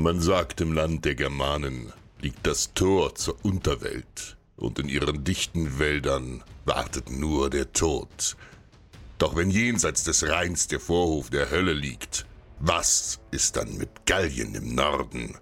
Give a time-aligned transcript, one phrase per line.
[0.00, 5.78] Man sagt, im Land der Germanen liegt das Tor zur Unterwelt, und in ihren dichten
[5.78, 8.34] Wäldern wartet nur der Tod.
[9.18, 12.24] Doch wenn jenseits des Rheins der Vorhof der Hölle liegt,
[12.60, 15.36] was ist dann mit Gallien im Norden?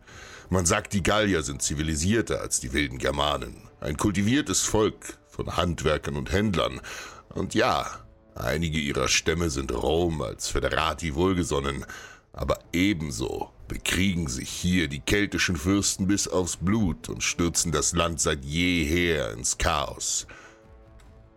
[0.51, 3.69] Man sagt, die Gallier sind zivilisierter als die wilden Germanen.
[3.79, 6.81] Ein kultiviertes Volk von Handwerkern und Händlern.
[7.29, 7.87] Und ja,
[8.35, 11.87] einige ihrer Stämme sind Rom als Föderati wohlgesonnen,
[12.33, 18.21] aber ebenso bekriegen sich hier die keltischen Fürsten bis aufs Blut und stürzen das Land
[18.21, 20.27] seit jeher ins Chaos.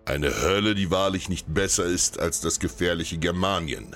[0.06, 3.96] Eine Hölle, die wahrlich nicht besser ist als das gefährliche Germanien.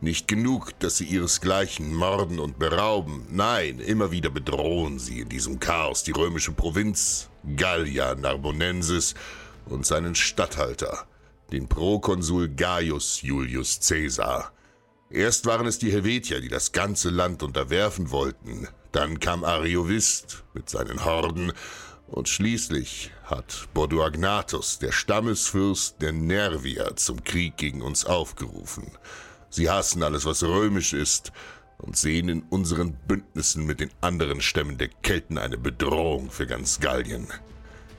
[0.00, 5.58] Nicht genug, dass sie ihresgleichen morden und berauben, nein, immer wieder bedrohen sie in diesem
[5.58, 9.14] Chaos die römische Provinz, Gallia Narbonensis
[9.66, 11.06] und seinen Statthalter,
[11.50, 14.52] den Prokonsul Gaius Julius Caesar.
[15.10, 20.68] Erst waren es die Helvetier, die das ganze Land unterwerfen wollten, dann kam Ariovist mit
[20.68, 21.52] seinen Horden
[22.08, 28.90] und schließlich hat Borduagnatus, der Stammesfürst der Nervier, zum Krieg gegen uns aufgerufen.
[29.48, 31.32] Sie hassen alles, was römisch ist,
[31.78, 36.80] und sehen in unseren Bündnissen mit den anderen Stämmen der Kelten eine Bedrohung für ganz
[36.80, 37.28] Gallien.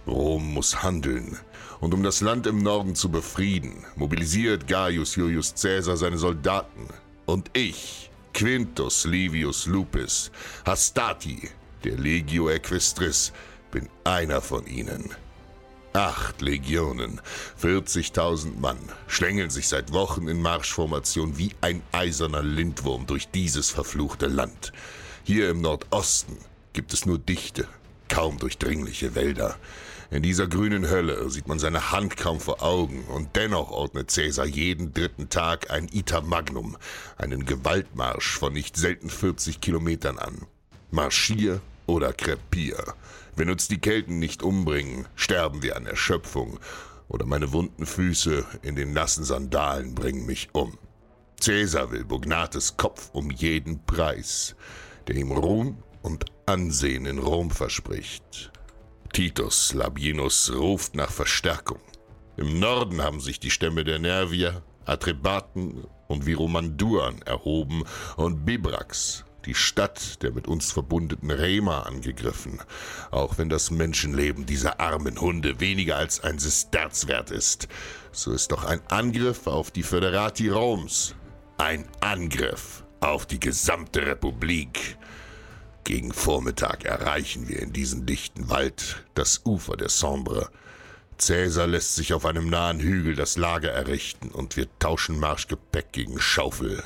[0.06, 1.38] Rom muss handeln,
[1.80, 6.88] und um das Land im Norden zu befrieden, mobilisiert Gaius Julius Caesar seine Soldaten.
[7.30, 10.32] Und ich, Quintus Livius Lupus,
[10.66, 11.48] Hastati,
[11.84, 13.32] der Legio Equestris,
[13.70, 15.12] bin einer von ihnen.
[15.94, 17.22] Acht Legionen,
[17.62, 24.26] 40.000 Mann, schlängeln sich seit Wochen in Marschformation wie ein eiserner Lindwurm durch dieses verfluchte
[24.26, 24.74] Land.
[25.24, 26.36] Hier im Nordosten
[26.74, 27.68] gibt es nur dichte,
[28.10, 29.56] kaum durchdringliche Wälder.
[30.12, 34.48] In dieser grünen Hölle sieht man seine Hand kaum vor Augen, und dennoch ordnet Cäsar
[34.48, 36.78] jeden dritten Tag ein Iter Magnum,
[37.18, 40.48] einen Gewaltmarsch von nicht selten 40 Kilometern an.
[40.90, 42.96] Marschier oder krepier.
[43.36, 46.60] Wenn uns die Kelten nicht umbringen, sterben wir an Erschöpfung,
[47.08, 50.78] oder meine wunden Füße in den nassen Sandalen bringen mich um.
[51.40, 54.56] Cäsar will Bugnates Kopf um jeden Preis,
[55.08, 58.52] der ihm Ruhm und Ansehen in Rom verspricht.
[59.14, 61.80] Titus Labienus ruft nach Verstärkung.
[62.38, 67.84] Im Norden haben sich die Stämme der Nervier, Atrebaten und Viromanduan erhoben
[68.18, 72.60] und Bibrax, die Stadt der mit uns verbundenen Rema angegriffen,
[73.12, 77.68] auch wenn das Menschenleben dieser armen Hunde weniger als ein Sesterz wert ist.
[78.12, 81.16] So ist doch ein Angriff auf die Föderati Roms
[81.60, 84.98] ein Angriff auf die gesamte Republik.
[85.84, 90.50] Gegen Vormittag erreichen wir in diesem dichten Wald das Ufer der Sambre.
[91.18, 96.20] Cäsar lässt sich auf einem nahen Hügel das Lager errichten und wir tauschen Marschgepäck gegen
[96.20, 96.84] Schaufel.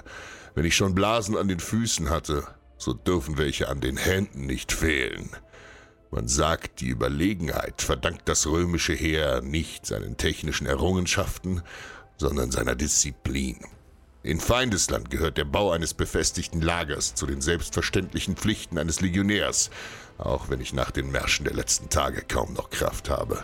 [0.55, 4.71] Wenn ich schon Blasen an den Füßen hatte, so dürfen welche an den Händen nicht
[4.71, 5.29] fehlen.
[6.11, 11.63] Man sagt, die Überlegenheit verdankt das römische Heer nicht seinen technischen Errungenschaften,
[12.17, 13.57] sondern seiner Disziplin.
[14.25, 19.69] In Feindesland gehört der Bau eines befestigten Lagers zu den selbstverständlichen Pflichten eines Legionärs,
[20.17, 23.43] auch wenn ich nach den Märschen der letzten Tage kaum noch Kraft habe.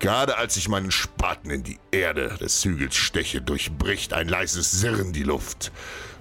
[0.00, 5.12] Gerade als ich meinen Spaten in die Erde des Hügels steche, durchbricht ein leises Sirren
[5.12, 5.70] die Luft.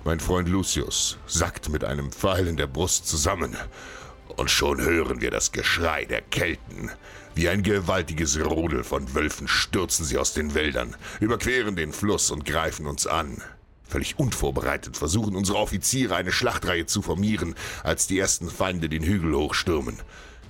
[0.05, 3.57] Mein Freund Lucius sackt mit einem Pfeil in der Brust zusammen.
[4.35, 6.91] Und schon hören wir das Geschrei der Kelten.
[7.33, 12.45] Wie ein gewaltiges Rudel von Wölfen stürzen sie aus den Wäldern, überqueren den Fluss und
[12.45, 13.41] greifen uns an.
[13.87, 19.35] Völlig unvorbereitet versuchen unsere Offiziere eine Schlachtreihe zu formieren, als die ersten Feinde den Hügel
[19.35, 19.97] hochstürmen.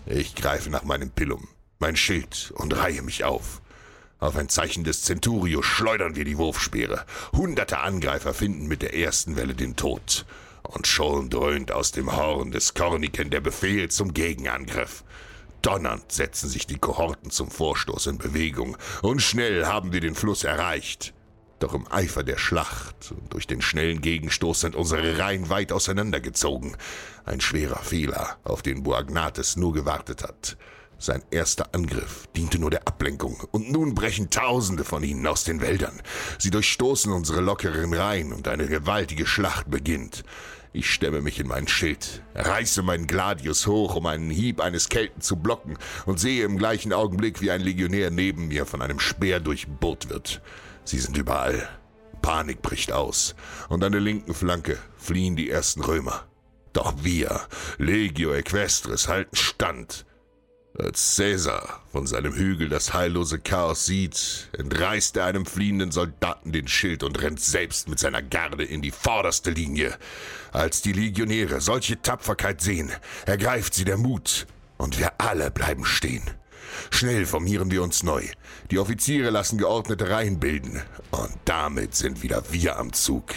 [0.06, 1.48] Ich greife nach meinem Pillum,
[1.80, 3.62] mein Schild und reihe mich auf.
[4.20, 7.06] Auf ein Zeichen des Centurio schleudern wir die Wurfspeere.
[7.34, 10.26] Hunderte Angreifer finden mit der ersten Welle den Tod.
[10.64, 15.04] Und schon dröhnt aus dem Horn des Korniken der Befehl zum Gegenangriff.
[15.62, 20.44] Donnernd setzen sich die Kohorten zum Vorstoß in Bewegung, und schnell haben wir den Fluss
[20.44, 21.14] erreicht.
[21.60, 26.78] Doch im Eifer der Schlacht und durch den schnellen Gegenstoß sind unsere Reihen weit auseinandergezogen.
[27.26, 30.58] Ein schwerer Fehler, auf den Boagnates nur gewartet hat.
[31.00, 35.62] Sein erster Angriff diente nur der Ablenkung, und nun brechen Tausende von ihnen aus den
[35.62, 36.02] Wäldern.
[36.40, 40.24] Sie durchstoßen unsere lockeren Reihen, und eine gewaltige Schlacht beginnt.
[40.74, 45.22] Ich stemme mich in mein Schild, reiße meinen Gladius hoch, um einen Hieb eines Kelten
[45.22, 49.40] zu blocken, und sehe im gleichen Augenblick, wie ein Legionär neben mir von einem Speer
[49.40, 50.42] durchbohrt wird.
[50.88, 51.68] Sie sind überall.
[52.22, 53.36] Panik bricht aus,
[53.68, 56.26] und an der linken Flanke fliehen die ersten Römer.
[56.72, 57.42] Doch wir,
[57.78, 60.06] Legio Equestris, halten stand.
[60.80, 66.70] Als Caesar von seinem Hügel das heillose Chaos sieht, entreißt er einem fliehenden Soldaten den
[66.70, 69.98] Schild und rennt selbst mit seiner Garde in die vorderste Linie.
[70.54, 72.94] Als die Legionäre solche Tapferkeit sehen,
[73.26, 74.48] ergreift sie der Mut
[74.78, 76.24] und wir alle bleiben stehen.
[76.90, 78.24] Schnell formieren wir uns neu.
[78.72, 80.82] Die Offiziere lassen geordnete Reihen bilden.
[81.12, 83.34] Und damit sind wieder wir am Zug.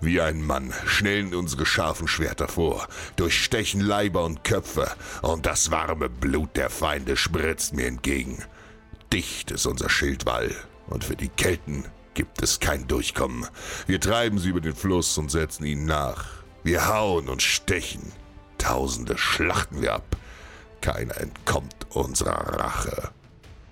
[0.00, 2.86] Wie ein Mann schnellen unsere scharfen Schwerter vor,
[3.16, 4.90] durchstechen Leiber und Köpfe,
[5.22, 8.44] und das warme Blut der Feinde spritzt mir entgegen.
[9.12, 10.54] Dicht ist unser Schildwall,
[10.88, 13.46] und für die Kelten gibt es kein Durchkommen.
[13.86, 16.26] Wir treiben sie über den Fluss und setzen ihnen nach.
[16.62, 18.12] Wir hauen und stechen.
[18.58, 20.16] Tausende schlachten wir ab.
[20.80, 23.10] Keiner entkommt unserer Rache.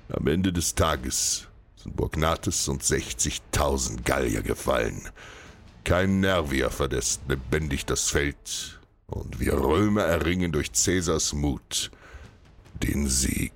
[0.09, 5.09] Am Ende des Tages sind Burgnates und 60.000 Gallier gefallen.
[5.85, 11.91] Kein Nervier verlässt lebendig das Feld, und wir Römer erringen durch Cäsars Mut
[12.83, 13.53] den Sieg.